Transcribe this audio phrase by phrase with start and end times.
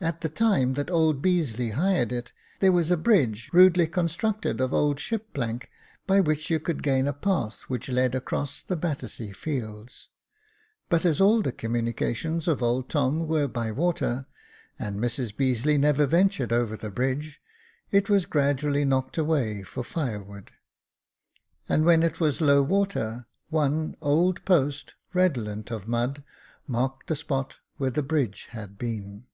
[0.00, 4.72] At the time that old Beazeley hired it, there was a bridge, rudely constructed of
[4.72, 5.68] old ship plank,
[6.06, 10.08] by which you could gain a path which led across the Battersea Fields;
[10.88, 14.26] but as all the communications of old Tom were by water,
[14.78, 17.42] and Mrs Beazeley never ventured over the bridge,
[17.90, 20.50] it was gradually knocked away for fire 3IO Jacob Faithful wood,
[21.68, 26.22] and when it was low water, one old post, redolent of mud,
[26.68, 29.24] marked the spot where the bridge had been.